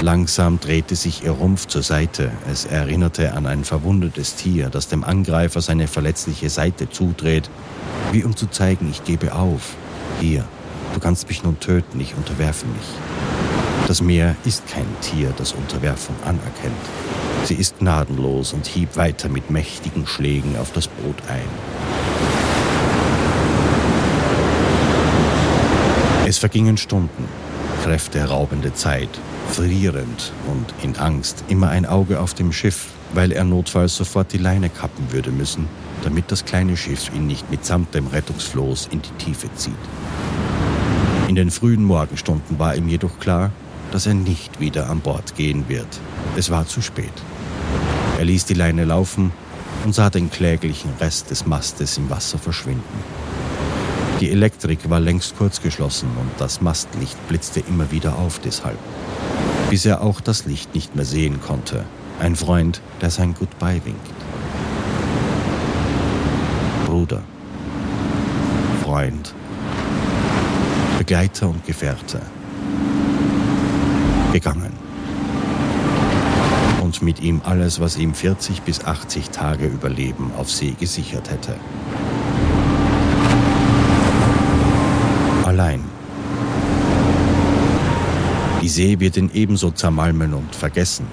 [0.00, 2.30] Langsam drehte sich ihr Rumpf zur Seite.
[2.50, 7.50] Es erinnerte an ein verwundetes Tier, das dem Angreifer seine verletzliche Seite zudreht,
[8.12, 9.74] wie um zu zeigen, ich gebe auf.
[10.20, 10.44] Hier,
[10.94, 12.86] Du kannst mich nun töten, ich unterwerfe mich.
[13.86, 16.74] Das Meer ist kein Tier, das Unterwerfung anerkennt.
[17.44, 21.48] Sie ist gnadenlos und hieb weiter mit mächtigen Schlägen auf das Boot ein.
[26.26, 27.24] Es vergingen Stunden,
[27.84, 29.10] kräfteraubende Zeit,
[29.50, 34.38] frierend und in Angst, immer ein Auge auf dem Schiff, weil er notfalls sofort die
[34.38, 35.66] Leine kappen würde müssen,
[36.02, 39.74] damit das kleine Schiff ihn nicht mitsamt dem Rettungsfloß in die Tiefe zieht.
[41.28, 43.50] In den frühen Morgenstunden war ihm jedoch klar,
[43.92, 45.88] dass er nicht wieder an Bord gehen wird.
[46.36, 47.12] Es war zu spät.
[48.18, 49.32] Er ließ die Leine laufen
[49.84, 52.82] und sah den kläglichen Rest des Mastes im Wasser verschwinden.
[54.20, 58.78] Die Elektrik war längst kurzgeschlossen und das Mastlicht blitzte immer wieder auf deshalb,
[59.70, 61.84] bis er auch das Licht nicht mehr sehen konnte.
[62.18, 64.00] Ein Freund, der sein Goodbye winkt.
[66.86, 67.22] Bruder,
[68.82, 69.34] Freund,
[70.98, 72.20] Begleiter und Gefährte.
[74.32, 74.72] Gegangen.
[76.82, 81.54] Und mit ihm alles, was ihm 40 bis 80 Tage Überleben auf See gesichert hätte.
[85.48, 85.82] Allein.
[88.60, 91.04] Die See wird ihn ebenso zermalmen und vergessen.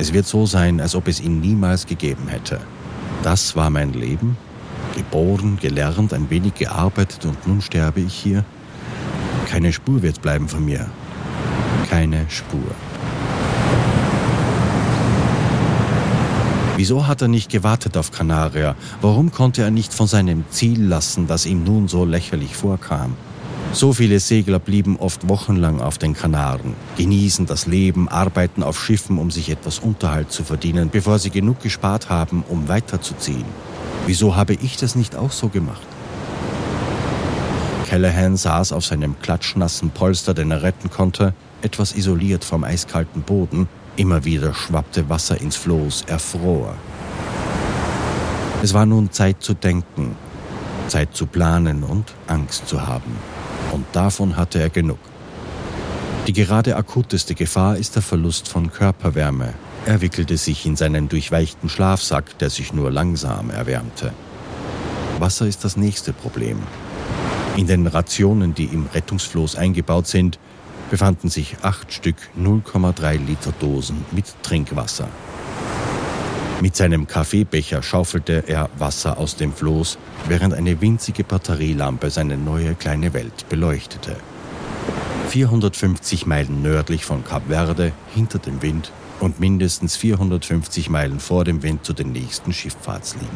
[0.00, 2.62] Es wird so sein, als ob es ihn niemals gegeben hätte.
[3.22, 4.38] Das war mein Leben?
[4.96, 8.42] Geboren, gelernt, ein wenig gearbeitet und nun sterbe ich hier?
[9.50, 10.86] Keine Spur wird bleiben von mir.
[11.90, 12.74] Keine Spur.
[16.78, 18.76] Wieso hat er nicht gewartet auf Kanaria?
[19.02, 23.14] Warum konnte er nicht von seinem Ziel lassen, das ihm nun so lächerlich vorkam?
[23.72, 29.16] So viele Segler blieben oft wochenlang auf den Kanaren, genießen das Leben, arbeiten auf Schiffen,
[29.16, 33.44] um sich etwas Unterhalt zu verdienen, bevor sie genug gespart haben, um weiterzuziehen.
[34.06, 35.86] Wieso habe ich das nicht auch so gemacht?
[37.88, 43.68] Callahan saß auf seinem klatschnassen Polster, den er retten konnte, etwas isoliert vom eiskalten Boden.
[43.96, 46.74] Immer wieder schwappte Wasser ins Floß, er fror.
[48.62, 50.16] Es war nun Zeit zu denken,
[50.88, 53.16] Zeit zu planen und Angst zu haben.
[53.72, 54.98] Und davon hatte er genug.
[56.26, 59.54] Die gerade akuteste Gefahr ist der Verlust von Körperwärme.
[59.86, 64.12] Er wickelte sich in seinen durchweichten Schlafsack, der sich nur langsam erwärmte.
[65.18, 66.58] Wasser ist das nächste Problem.
[67.56, 70.38] In den Rationen, die im Rettungsfloß eingebaut sind,
[70.90, 75.08] befanden sich acht Stück 0,3 Liter Dosen mit Trinkwasser.
[76.60, 79.96] Mit seinem Kaffeebecher schaufelte er Wasser aus dem Floß,
[80.28, 84.16] während eine winzige Batterielampe seine neue kleine Welt beleuchtete.
[85.28, 91.62] 450 Meilen nördlich von Kap Verde, hinter dem Wind und mindestens 450 Meilen vor dem
[91.62, 93.30] Wind zu den nächsten Schifffahrtslinien.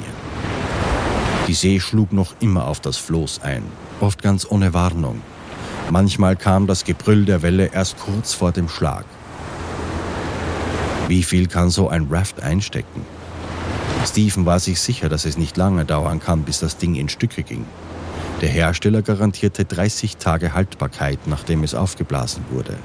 [1.49, 3.63] Die See schlug noch immer auf das Floß ein,
[4.01, 5.23] oft ganz ohne Warnung.
[5.91, 9.07] Manchmal kam das Gebrüll der Welle erst kurz vor dem Schlag.
[11.07, 13.14] Wie viel kann so ein Raft einstecken?
[14.07, 17.43] Stephen war sich sicher, dass es nicht lange dauern kann, bis das Ding in Stücke
[17.43, 17.65] ging.
[18.41, 22.77] Der Hersteller garantierte 30 Tage Haltbarkeit, nachdem es aufgeblasen wurde.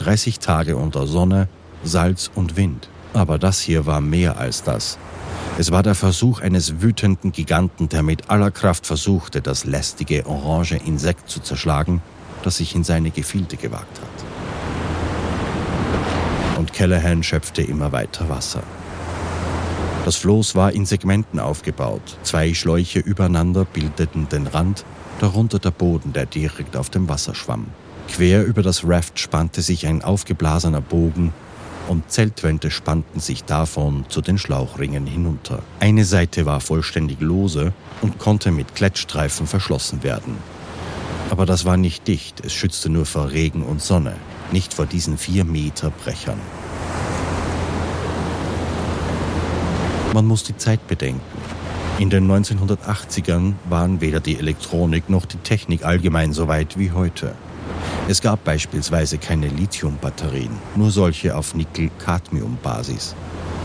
[0.00, 1.48] 30 Tage unter Sonne,
[1.84, 2.88] Salz und Wind.
[3.12, 4.98] Aber das hier war mehr als das.
[5.58, 10.76] Es war der Versuch eines wütenden Giganten, der mit aller Kraft versuchte, das lästige orange
[10.84, 12.02] Insekt zu zerschlagen,
[12.42, 14.26] das sich in seine Gefilde gewagt hat
[16.66, 18.62] und Callahan schöpfte immer weiter Wasser.
[20.06, 22.16] Das Floß war in Segmenten aufgebaut.
[22.22, 24.84] Zwei Schläuche übereinander bildeten den Rand,
[25.18, 27.66] darunter der Boden, der direkt auf dem Wasser schwamm.
[28.06, 31.32] Quer über das Raft spannte sich ein aufgeblasener Bogen
[31.88, 35.64] und Zeltwände spannten sich davon zu den Schlauchringen hinunter.
[35.80, 40.36] Eine Seite war vollständig lose und konnte mit Klettstreifen verschlossen werden.
[41.30, 44.14] Aber das war nicht dicht, es schützte nur vor Regen und Sonne
[44.52, 46.40] nicht vor diesen vier Meter Brechern.
[50.16, 51.20] Man muss die Zeit bedenken.
[51.98, 57.34] In den 1980ern waren weder die Elektronik noch die Technik allgemein so weit wie heute.
[58.08, 63.14] Es gab beispielsweise keine Lithiumbatterien, nur solche auf Nickel-Cadmium-Basis.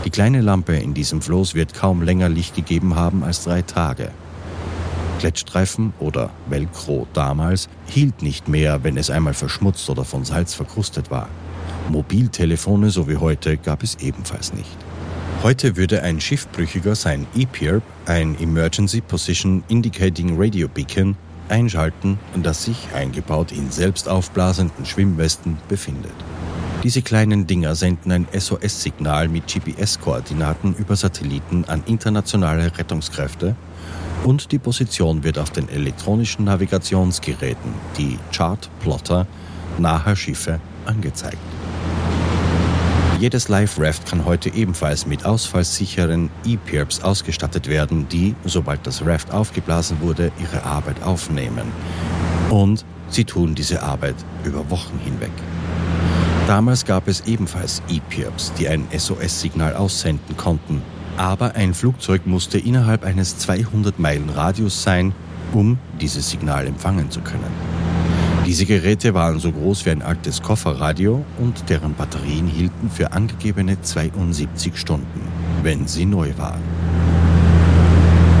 [0.04, 4.10] Die kleine Lampe in diesem Floß wird kaum länger Licht gegeben haben als drei Tage.
[5.20, 11.10] Klettstreifen oder Velcro damals hielt nicht mehr, wenn es einmal verschmutzt oder von Salz verkrustet
[11.10, 11.30] war.
[11.88, 14.76] Mobiltelefone, so wie heute, gab es ebenfalls nicht.
[15.42, 21.16] Heute würde ein Schiffbrüchiger sein EPIRB, ein Emergency Position Indicating Radio Beacon,
[21.48, 26.14] einschalten, das sich, eingebaut in selbst aufblasenden Schwimmwesten, befindet.
[26.84, 33.56] Diese kleinen Dinger senden ein SOS-Signal mit GPS-Koordinaten über Satelliten an internationale Rettungskräfte
[34.22, 39.26] und die Position wird auf den elektronischen Navigationsgeräten, die Chartplotter,
[39.76, 41.38] naher Schiffe angezeigt.
[43.22, 50.00] Jedes Live-Raft kann heute ebenfalls mit ausfallsicheren E-Pirps ausgestattet werden, die, sobald das Raft aufgeblasen
[50.00, 51.70] wurde, ihre Arbeit aufnehmen.
[52.50, 55.30] Und sie tun diese Arbeit über Wochen hinweg.
[56.48, 60.82] Damals gab es ebenfalls E-Pirps, die ein SOS-Signal aussenden konnten,
[61.16, 65.14] aber ein Flugzeug musste innerhalb eines 200 Meilen Radius sein,
[65.52, 67.91] um dieses Signal empfangen zu können.
[68.44, 73.80] Diese Geräte waren so groß wie ein altes Kofferradio und deren Batterien hielten für angegebene
[73.80, 75.20] 72 Stunden,
[75.62, 76.60] wenn sie neu waren.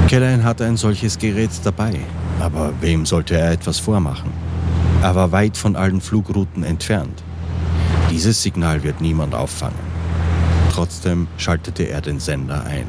[0.08, 1.94] Callahan hatte ein solches Gerät dabei,
[2.40, 4.30] aber wem sollte er etwas vormachen?
[5.02, 7.22] Er war weit von allen Flugrouten entfernt.
[8.10, 9.78] Dieses Signal wird niemand auffangen.
[10.72, 12.86] Trotzdem schaltete er den Sender ein.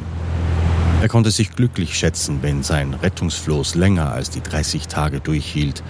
[1.04, 5.84] Er konnte sich glücklich schätzen, wenn sein Rettungsfloß länger als die 30 Tage durchhielt.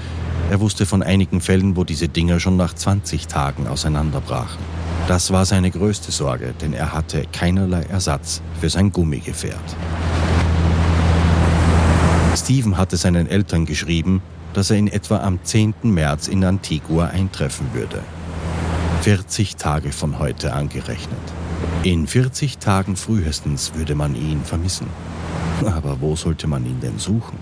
[0.50, 4.58] Er wusste von einigen Fällen, wo diese Dinger schon nach 20 Tagen auseinanderbrachen.
[5.08, 9.78] Das war seine größte Sorge, denn er hatte keinerlei Ersatz für sein Gummigefährt.
[12.36, 14.24] Stephen hatte seinen Eltern geschrieben,
[14.56, 15.76] dass er in etwa am 10.
[15.84, 18.02] März in Antigua eintreffen würde.
[19.02, 21.43] 40 Tage von heute angerechnet.
[21.84, 24.88] In 40 Tagen frühestens würde man ihn vermissen.
[25.66, 27.38] Aber wo sollte man ihn denn suchen?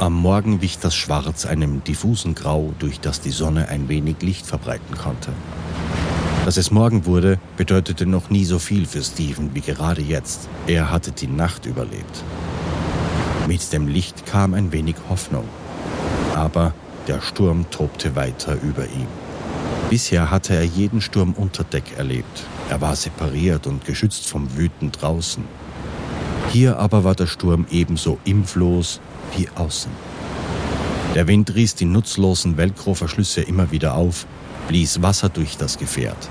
[0.00, 4.46] Am Morgen wich das Schwarz einem diffusen Grau, durch das die Sonne ein wenig Licht
[4.46, 5.32] verbreiten konnte.
[6.46, 10.48] Dass es Morgen wurde, bedeutete noch nie so viel für Stephen wie gerade jetzt.
[10.66, 12.24] Er hatte die Nacht überlebt.
[13.46, 15.44] Mit dem Licht kam ein wenig Hoffnung.
[16.34, 16.72] Aber
[17.08, 19.17] der Sturm tobte weiter über ihm.
[19.90, 22.44] Bisher hatte er jeden Sturm unter Deck erlebt.
[22.68, 25.42] Er war separiert und geschützt vom Wüten draußen.
[26.52, 29.00] Hier aber war der Sturm ebenso im Floß
[29.36, 29.90] wie außen.
[31.14, 34.26] Der Wind riss die nutzlosen Velcro-Verschlüsse immer wieder auf,
[34.68, 36.28] blies Wasser durch das Gefährt.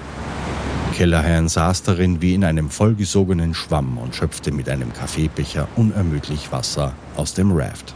[0.94, 6.94] Kellerherrn saß darin wie in einem vollgesogenen Schwamm und schöpfte mit einem Kaffeebecher unermüdlich Wasser
[7.16, 7.96] aus dem Raft.